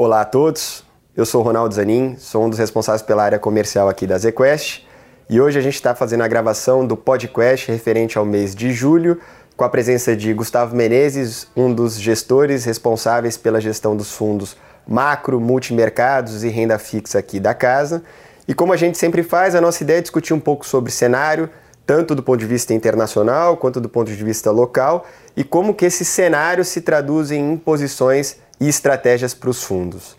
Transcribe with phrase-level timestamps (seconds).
[0.00, 0.84] Olá a todos,
[1.16, 4.86] eu sou Ronaldo Zanin, sou um dos responsáveis pela área comercial aqui da ZQuest
[5.28, 9.20] e hoje a gente está fazendo a gravação do podcast referente ao mês de julho,
[9.56, 14.56] com a presença de Gustavo Menezes, um dos gestores responsáveis pela gestão dos fundos
[14.86, 18.04] macro, multimercados e renda fixa aqui da casa.
[18.46, 21.50] E como a gente sempre faz, a nossa ideia é discutir um pouco sobre cenário,
[21.84, 25.04] tanto do ponto de vista internacional quanto do ponto de vista local,
[25.36, 30.16] e como que esse cenário se traduz em imposições e estratégias para os fundos.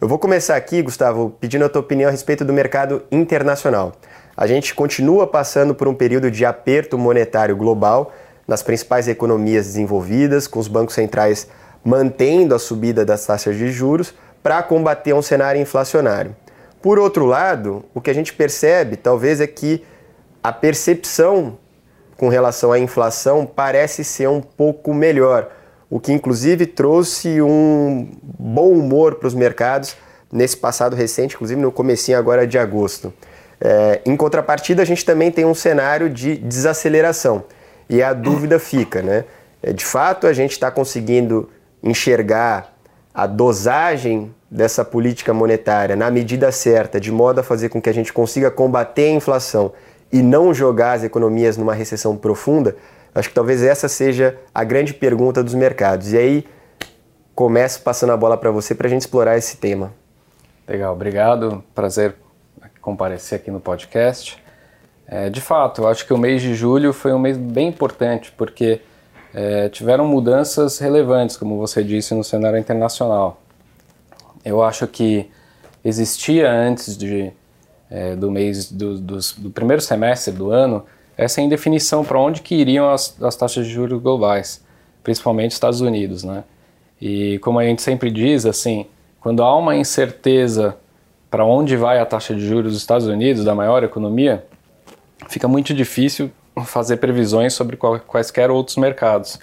[0.00, 3.92] Eu vou começar aqui, Gustavo, pedindo a tua opinião a respeito do mercado internacional.
[4.36, 8.12] A gente continua passando por um período de aperto monetário global
[8.48, 11.46] nas principais economias desenvolvidas, com os bancos centrais
[11.84, 16.34] mantendo a subida das taxas de juros para combater um cenário inflacionário.
[16.80, 19.84] Por outro lado, o que a gente percebe talvez é que
[20.42, 21.58] a percepção
[22.16, 25.48] com relação à inflação parece ser um pouco melhor
[25.92, 29.94] o que inclusive trouxe um bom humor para os mercados
[30.32, 33.12] nesse passado recente, inclusive no comecinho agora de agosto.
[33.60, 37.44] É, em contrapartida, a gente também tem um cenário de desaceleração
[37.90, 39.26] e a dúvida fica, né?
[39.62, 41.50] É, de fato, a gente está conseguindo
[41.82, 42.74] enxergar
[43.12, 47.94] a dosagem dessa política monetária na medida certa, de modo a fazer com que a
[47.94, 49.74] gente consiga combater a inflação
[50.10, 52.76] e não jogar as economias numa recessão profunda,
[53.14, 56.12] Acho que talvez essa seja a grande pergunta dos mercados.
[56.12, 56.44] E aí
[57.34, 59.92] começo passando a bola para você para a gente explorar esse tema.
[60.66, 61.62] Legal, obrigado.
[61.74, 62.16] Prazer
[62.82, 64.42] comparecer aqui no podcast.
[65.06, 68.80] É, de fato, acho que o mês de julho foi um mês bem importante porque
[69.32, 73.40] é, tiveram mudanças relevantes, como você disse, no cenário internacional.
[74.44, 75.30] Eu acho que
[75.84, 77.32] existia antes de,
[77.90, 80.84] é, do mês do, do, do primeiro semestre do ano
[81.16, 84.64] essa indefinição para onde que iriam as, as taxas de juros globais,
[85.02, 86.44] principalmente Estados Unidos, né?
[87.00, 88.86] E como a gente sempre diz, assim,
[89.20, 90.76] quando há uma incerteza
[91.30, 94.44] para onde vai a taxa de juros dos Estados Unidos, da maior economia,
[95.28, 96.30] fica muito difícil
[96.64, 99.38] fazer previsões sobre quaisquer outros mercados.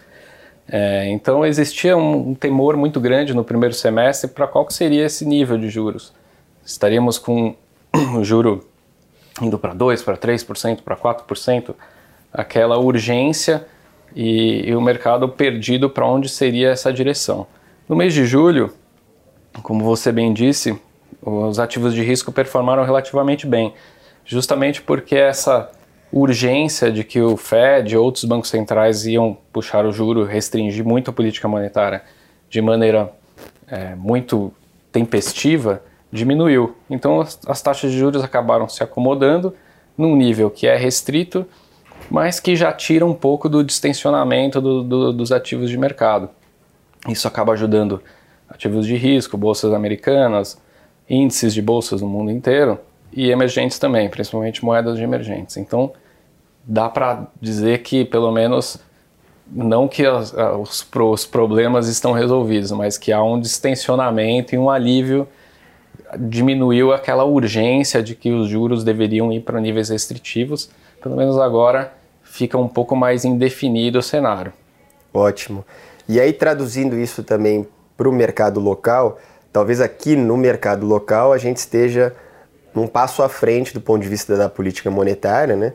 [0.71, 5.25] É, então existia um, um, temor muito grande no primeiro semestre para qual seria esse
[5.25, 6.13] nível de juros.
[6.63, 7.55] Estaríamos com
[8.15, 8.68] o juro
[9.41, 11.75] indo para 2%, para 3%, para 4%,
[12.31, 13.65] aquela urgência
[14.15, 17.47] e, e o mercado perdido para onde seria essa direção.
[17.87, 18.73] No mês de julho,
[19.63, 20.79] como você bem disse,
[21.21, 23.73] os ativos de risco performaram relativamente bem,
[24.25, 25.71] justamente porque essa
[26.11, 31.11] urgência de que o Fed e outros bancos centrais iam puxar o juro, restringir muito
[31.11, 32.01] a política monetária
[32.49, 33.11] de maneira
[33.67, 34.51] é, muito
[34.91, 36.75] tempestiva, diminuiu.
[36.89, 39.53] Então as, as taxas de juros acabaram se acomodando
[39.97, 41.45] num nível que é restrito,
[42.09, 46.29] mas que já tira um pouco do distensionamento do, do, dos ativos de mercado.
[47.07, 48.01] Isso acaba ajudando
[48.49, 50.59] ativos de risco, bolsas americanas,
[51.09, 52.79] índices de bolsas no mundo inteiro
[53.11, 55.57] e emergentes também, principalmente moedas de emergentes.
[55.57, 55.91] Então,
[56.63, 58.79] dá para dizer que pelo menos
[59.51, 60.33] não que os,
[60.93, 65.27] os problemas estão resolvidos, mas que há um distensionamento e um alívio
[66.17, 70.69] diminuiu aquela urgência de que os juros deveriam ir para níveis restritivos.
[71.01, 71.93] Pelo menos agora
[72.23, 74.53] fica um pouco mais indefinido o cenário.
[75.13, 75.65] Ótimo.
[76.07, 79.19] E aí, traduzindo isso também para o mercado local,
[79.51, 82.15] talvez aqui no mercado local a gente esteja
[82.75, 85.73] um passo à frente do ponto de vista da política monetária, né?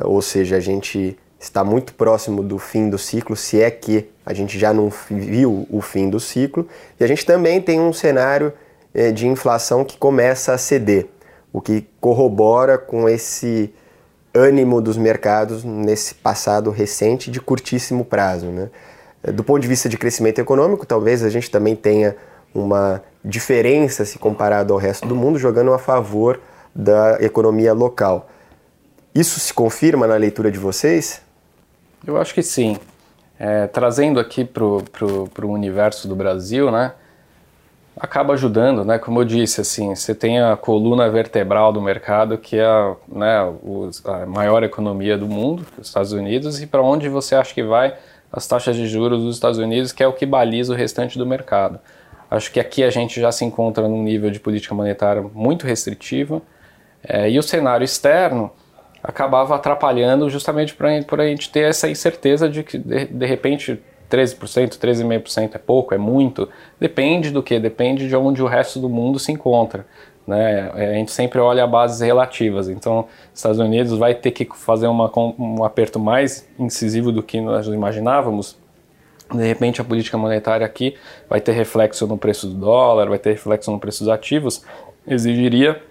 [0.00, 4.32] Ou seja, a gente está muito próximo do fim do ciclo, se é que a
[4.32, 6.66] gente já não viu o fim do ciclo.
[6.98, 8.52] E a gente também tem um cenário
[9.12, 11.08] de inflação que começa a ceder,
[11.52, 13.72] o que corrobora com esse
[14.34, 18.46] ânimo dos mercados nesse passado recente de curtíssimo prazo.
[18.46, 18.70] Né?
[19.22, 22.16] É, do ponto de vista de crescimento econômico, talvez a gente também tenha
[22.52, 26.40] uma diferença se comparado ao resto do mundo, jogando a favor
[26.74, 28.28] da economia local.
[29.14, 31.22] Isso se confirma na leitura de vocês?
[32.04, 32.76] Eu acho que sim.
[33.38, 36.92] É, trazendo aqui para o universo do Brasil, né?
[37.96, 38.98] Acaba ajudando, né?
[38.98, 43.52] Como eu disse, assim, você tem a coluna vertebral do mercado, que é a, né,
[44.04, 47.94] a maior economia do mundo, os Estados Unidos, e para onde você acha que vai
[48.32, 51.24] as taxas de juros dos Estados Unidos, que é o que baliza o restante do
[51.24, 51.78] mercado.
[52.28, 56.42] Acho que aqui a gente já se encontra num nível de política monetária muito restritiva,
[57.06, 58.50] é, e o cenário externo
[59.02, 63.80] acabava atrapalhando justamente por a gente ter essa incerteza de que, de, de repente,
[64.10, 66.48] 13%, 13,5% é pouco, é muito?
[66.78, 67.58] Depende do que?
[67.58, 69.86] Depende de onde o resto do mundo se encontra.
[70.26, 70.70] Né?
[70.72, 75.62] A gente sempre olha bases relativas, então Estados Unidos vai ter que fazer uma, um
[75.64, 78.56] aperto mais incisivo do que nós imaginávamos
[79.30, 80.96] De repente a política monetária aqui
[81.28, 84.64] vai ter reflexo no preço do dólar, vai ter reflexo no preço dos ativos,
[85.06, 85.82] exigiria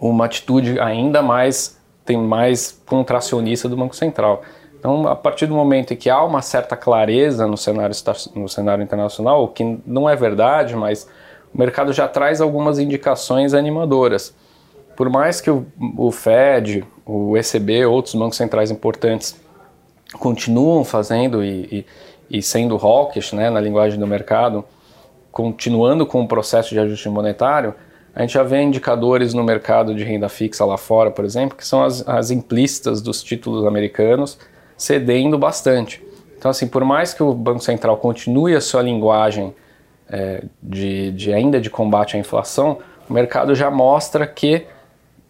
[0.00, 4.42] uma atitude ainda mais tem mais contracionista do Banco Central.
[4.82, 7.94] Então, a partir do momento em que há uma certa clareza no cenário,
[8.34, 11.08] no cenário internacional, o que não é verdade, mas
[11.54, 14.34] o mercado já traz algumas indicações animadoras.
[14.96, 15.64] Por mais que o,
[15.96, 19.40] o Fed, o ECB, outros bancos centrais importantes
[20.18, 21.86] continuam fazendo e,
[22.28, 24.64] e, e sendo hawkish, né, na linguagem do mercado,
[25.30, 27.72] continuando com o processo de ajuste monetário,
[28.12, 31.64] a gente já vê indicadores no mercado de renda fixa lá fora, por exemplo, que
[31.64, 34.36] são as, as implícitas dos títulos americanos
[34.82, 36.04] cedendo bastante.
[36.36, 39.54] Então, assim, por mais que o Banco Central continue a sua linguagem
[40.10, 44.66] é, de, de, ainda de combate à inflação, o mercado já mostra que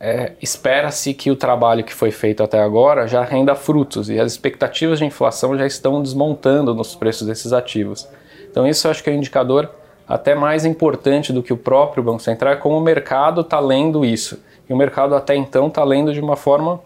[0.01, 4.33] é, espera-se que o trabalho que foi feito até agora já renda frutos e as
[4.33, 8.09] expectativas de inflação já estão desmontando nos preços desses ativos.
[8.51, 9.69] Então, isso eu acho que é um indicador
[10.09, 14.03] até mais importante do que o próprio Banco Central, é como o mercado está lendo
[14.03, 14.43] isso.
[14.67, 16.81] E o mercado até então está lendo de uma forma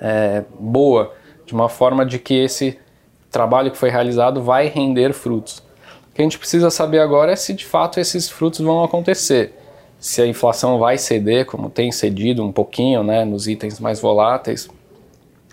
[0.00, 1.14] é, boa,
[1.50, 2.78] de uma forma de que esse
[3.28, 5.58] trabalho que foi realizado vai render frutos.
[6.08, 9.52] O que a gente precisa saber agora é se de fato esses frutos vão acontecer.
[9.98, 14.68] Se a inflação vai ceder, como tem cedido um pouquinho né, nos itens mais voláteis,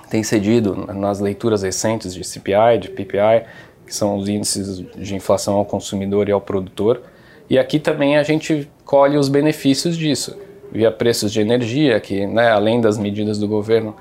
[0.07, 3.45] tem cedido nas leituras recentes de CPI, de PPI,
[3.87, 7.01] que são os índices de inflação ao consumidor e ao produtor.
[7.49, 10.37] E aqui também a gente colhe os benefícios disso,
[10.71, 13.95] via preços de energia, que né, além das medidas do governo,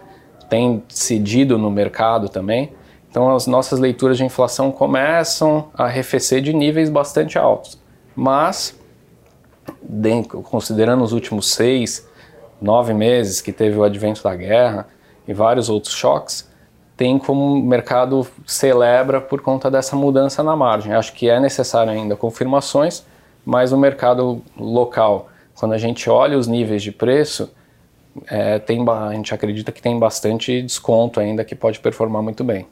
[0.48, 2.72] tem cedido no mercado também.
[3.10, 7.80] Então as nossas leituras de inflação começam a arrefecer de níveis bastante altos.
[8.14, 8.78] Mas,
[10.44, 12.08] considerando os últimos seis,
[12.60, 14.86] nove meses que teve o advento da guerra
[15.26, 16.48] e vários outros choques,
[16.96, 20.94] tem como o mercado celebra por conta dessa mudança na margem.
[20.94, 23.04] Acho que é necessário ainda confirmações,
[23.44, 27.50] mas o mercado local, quando a gente olha os níveis de preço,
[28.28, 32.66] é, tem, a gente acredita que tem bastante desconto ainda que pode performar muito bem.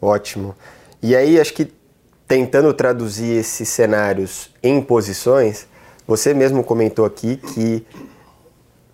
[0.00, 0.54] Ótimo.
[1.02, 1.72] E aí, acho que
[2.26, 5.66] tentando traduzir esses cenários em posições,
[6.06, 7.86] você mesmo comentou aqui que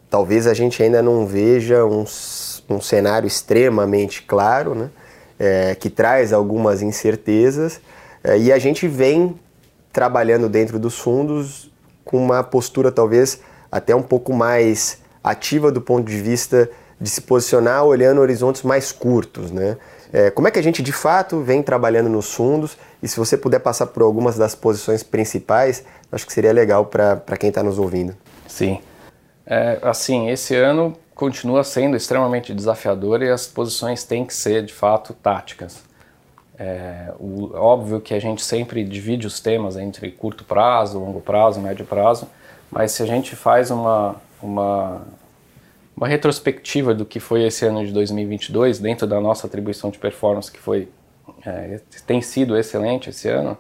[0.09, 4.91] talvez a gente ainda não veja uns um cenário extremamente claro, né?
[5.39, 7.81] É, que traz algumas incertezas,
[8.23, 9.35] é, e a gente vem
[9.93, 11.71] trabalhando dentro dos fundos
[12.05, 13.41] com uma postura talvez
[13.73, 16.71] até um pouco mais ativa do ponto de vista
[17.01, 19.51] de se posicionar olhando horizontes mais curtos.
[19.51, 19.77] Né?
[20.13, 22.77] É, como é que a gente de fato vem trabalhando nos fundos?
[23.03, 27.37] E se você puder passar por algumas das posições principais, acho que seria legal para
[27.39, 28.15] quem está nos ouvindo.
[28.47, 28.81] Sim.
[29.47, 34.73] É, assim, esse ano continua sendo extremamente desafiador e as posições têm que ser de
[34.73, 35.83] fato táticas.
[36.59, 41.59] É o, óbvio que a gente sempre divide os temas entre curto prazo, longo prazo,
[41.59, 42.29] médio prazo,
[42.71, 45.03] mas se a gente faz uma, uma,
[45.97, 50.51] uma retrospectiva do que foi esse ano de 2022 dentro da nossa atribuição de performance
[50.51, 50.89] que foi
[51.45, 53.57] é, tem sido excelente esse ano,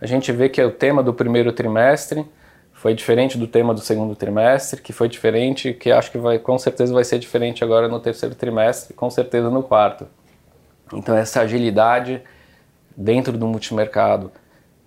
[0.00, 2.26] a gente vê que o tema do primeiro trimestre
[2.72, 6.58] foi diferente do tema do segundo trimestre, que foi diferente, que acho que vai, com
[6.58, 10.08] certeza vai ser diferente agora no terceiro trimestre, com certeza no quarto.
[10.92, 12.20] Então essa agilidade
[12.96, 14.32] dentro do multimercado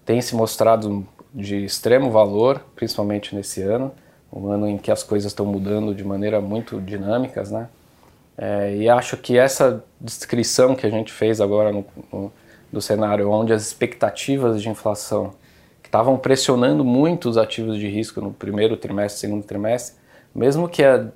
[0.03, 3.93] tem se mostrado de extremo valor, principalmente nesse ano,
[4.31, 7.69] um ano em que as coisas estão mudando de maneira muito dinâmicas, né?
[8.37, 12.31] É, e acho que essa descrição que a gente fez agora no, no,
[12.71, 15.33] do cenário, onde as expectativas de inflação
[15.83, 19.95] estavam pressionando muito os ativos de risco no primeiro trimestre, segundo trimestre,
[20.33, 21.07] mesmo que a,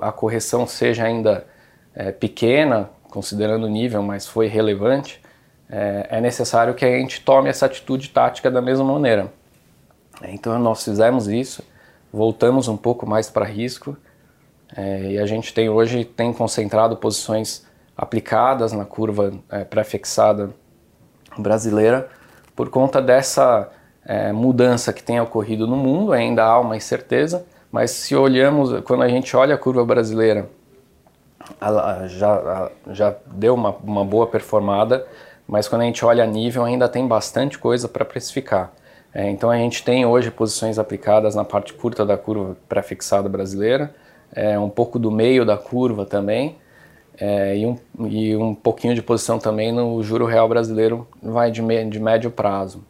[0.00, 1.44] a correção seja ainda
[1.92, 5.20] é, pequena, considerando o nível, mas foi relevante,
[5.68, 9.32] é, é, necessário que a gente tome essa atitude tática da mesma maneira.
[10.22, 11.64] Então nós fizemos isso,
[12.12, 13.96] voltamos um pouco mais para risco
[14.76, 17.64] é, e a gente tem hoje tem concentrado posições
[17.96, 20.50] aplicadas na curva é, pré-fixada
[21.38, 22.08] brasileira
[22.54, 23.70] por conta dessa
[24.04, 29.02] é, mudança que tem ocorrido no mundo, ainda há uma incerteza, mas se olhamos, quando
[29.02, 30.48] a gente olha a curva brasileira,
[31.60, 35.06] ela já, já deu uma, uma boa performada,
[35.46, 38.72] mas quando a gente olha a nível ainda tem bastante coisa para precificar.
[39.14, 43.94] É, então a gente tem hoje posições aplicadas na parte curta da curva pré-fixada brasileira,
[44.34, 46.56] é, um pouco do meio da curva também,
[47.18, 47.78] é, e, um,
[48.08, 52.30] e um pouquinho de posição também no juro real brasileiro vai de, me, de médio
[52.30, 52.82] prazo.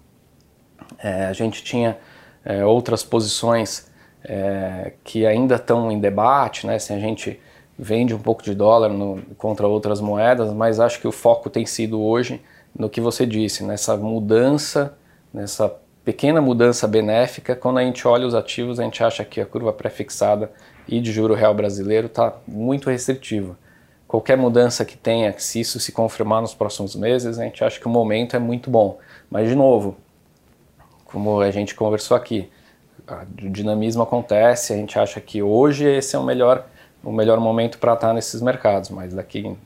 [0.99, 1.99] É, a gente tinha
[2.45, 3.91] é, outras posições
[4.25, 6.79] é, que ainda estão em debate, né?
[6.79, 7.41] Se a gente
[7.77, 11.67] vende um pouco de dólar no, contra outras moedas, mas acho que o foco tem
[11.67, 12.41] sido hoje
[12.79, 14.97] no que você disse, nessa mudança,
[15.33, 17.55] nessa pequena mudança benéfica.
[17.55, 20.51] Quando a gente olha os ativos, a gente acha que a curva pré-fixada
[20.89, 23.57] e de juro real brasileiro está muito restritiva.
[24.07, 27.87] Qualquer mudança que tenha, se isso se confirmar nos próximos meses, a gente acha que
[27.87, 28.99] o momento é muito bom.
[29.31, 29.97] Mas, de novo,
[31.07, 32.51] como a gente conversou aqui,
[33.43, 36.67] o dinamismo acontece, a gente acha que hoje esse é o melhor,
[37.03, 39.57] o melhor momento para estar nesses mercados, mas daqui,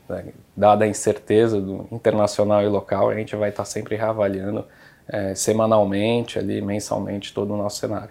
[0.55, 4.65] dada a incerteza do internacional e local, a gente vai estar sempre reavaliando
[5.09, 8.09] é, semanalmente, ali, mensalmente, todo o nosso cenário.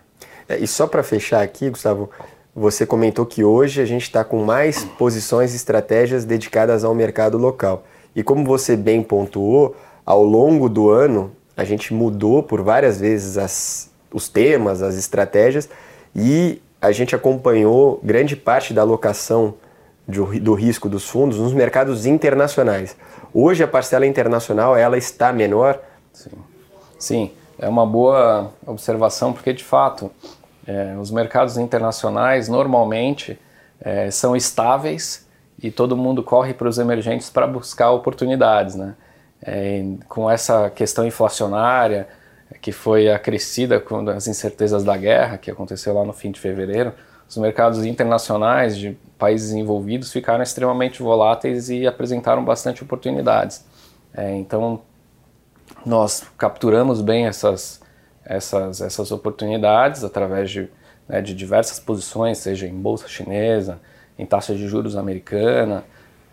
[0.49, 2.11] É, e só para fechar aqui, Gustavo,
[2.55, 7.37] você comentou que hoje a gente está com mais posições e estratégias dedicadas ao mercado
[7.37, 7.85] local.
[8.15, 13.38] E como você bem pontuou, ao longo do ano a gente mudou por várias vezes
[13.38, 15.69] as, os temas, as estratégias
[16.15, 19.55] e a gente acompanhou grande parte da alocação
[20.07, 22.97] do, do risco dos fundos nos mercados internacionais.
[23.35, 25.81] Hoje a parcela internacional ela está menor.
[26.12, 26.31] Sim,
[26.99, 30.11] Sim é uma boa observação porque de fato
[30.67, 33.38] é, os mercados internacionais normalmente
[33.81, 35.26] é, são estáveis
[35.62, 38.95] e todo mundo corre para os emergentes para buscar oportunidades, né?
[39.43, 42.09] É, com essa questão inflacionária,
[42.61, 46.93] que foi acrescida com as incertezas da guerra que aconteceu lá no fim de fevereiro,
[47.29, 53.65] os mercados internacionais de países envolvidos ficaram extremamente voláteis e apresentaram bastante oportunidades.
[54.15, 54.81] É, então,
[55.85, 57.80] nós capturamos bem essas,
[58.25, 60.68] essas, essas oportunidades através de,
[61.08, 63.80] né, de diversas posições, seja em bolsa chinesa,
[64.18, 65.85] em taxa de juros americana,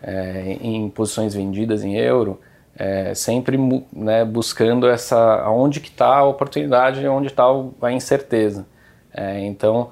[0.02, 2.40] é, em posições vendidas em euro
[2.76, 3.56] é, sempre
[3.92, 7.44] né, buscando essa aonde que está a oportunidade onde está
[7.80, 8.66] a incerteza.
[9.12, 9.90] É, então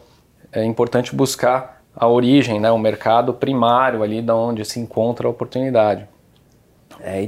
[0.51, 5.31] é importante buscar a origem, né, o mercado primário ali da onde se encontra a
[5.31, 6.09] oportunidade.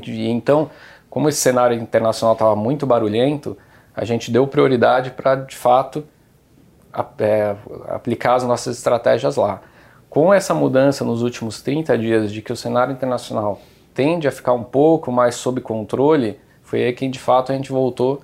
[0.07, 0.71] E, então,
[1.15, 3.57] como esse cenário internacional estava muito barulhento,
[3.95, 6.05] a gente deu prioridade para de fato
[6.93, 7.55] a, é,
[7.87, 9.63] aplicar as nossas estratégias lá.
[10.11, 13.61] Com essa mudança nos últimos 30 dias de que o cenário internacional
[13.95, 17.71] tende a ficar um pouco mais sob controle, foi aí que de fato a gente
[17.71, 18.21] voltou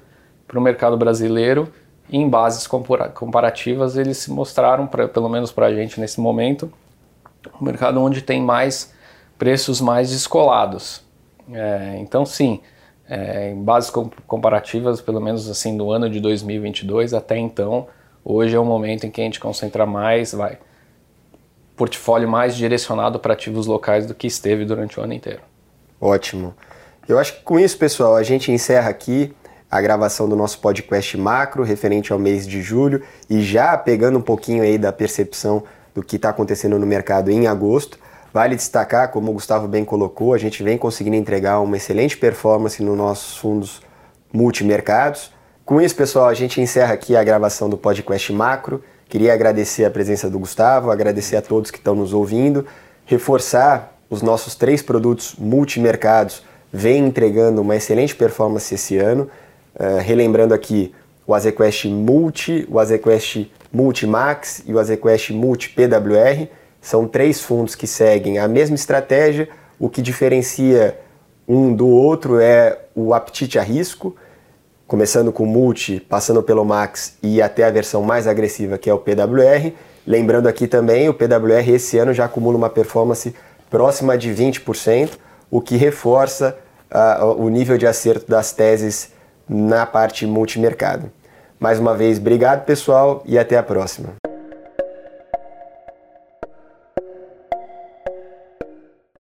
[0.48, 1.72] para o mercado brasileiro
[2.08, 6.68] e em bases comparativas eles se mostraram, pra, pelo menos para a gente nesse momento,
[7.60, 8.92] um mercado onde tem mais
[9.38, 11.08] preços mais descolados.
[11.52, 12.60] É, então sim,
[13.10, 13.90] é, em bases
[14.24, 17.88] comparativas, pelo menos assim no ano de 2022 até então,
[18.24, 20.58] hoje é o momento em que a gente concentra mais, vai
[21.76, 25.40] portfólio mais direcionado para ativos locais do que esteve durante o ano inteiro.
[26.00, 26.54] Ótimo.
[27.08, 29.34] Eu acho que com isso, pessoal, a gente encerra aqui
[29.68, 34.22] a gravação do nosso podcast macro referente ao mês de julho e já pegando um
[34.22, 35.64] pouquinho aí da percepção
[35.94, 37.98] do que está acontecendo no mercado em agosto.
[38.32, 42.82] Vale destacar, como o Gustavo bem colocou, a gente vem conseguindo entregar uma excelente performance
[42.82, 43.82] nos nossos fundos
[44.32, 45.32] multimercados.
[45.64, 48.82] Com isso, pessoal, a gente encerra aqui a gravação do podcast macro.
[49.08, 52.64] Queria agradecer a presença do Gustavo, agradecer a todos que estão nos ouvindo,
[53.04, 59.28] reforçar os nossos três produtos multimercados vêm entregando uma excelente performance esse ano.
[59.74, 60.92] Uh, relembrando aqui
[61.26, 66.48] o Azequest Multi, o Azequest Multimax e o Azequest Multi PWR.
[66.80, 69.48] São três fundos que seguem a mesma estratégia.
[69.78, 70.98] O que diferencia
[71.46, 74.14] um do outro é o apetite a risco,
[74.86, 78.94] começando com o Multi, passando pelo Max e até a versão mais agressiva que é
[78.94, 79.72] o PWR.
[80.06, 83.34] Lembrando aqui também, o PWR esse ano já acumula uma performance
[83.68, 85.12] próxima de 20%,
[85.50, 86.56] o que reforça
[86.90, 89.12] uh, o nível de acerto das teses
[89.48, 91.10] na parte multimercado.
[91.58, 94.19] Mais uma vez, obrigado pessoal e até a próxima.